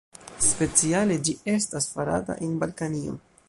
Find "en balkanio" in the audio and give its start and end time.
2.49-3.19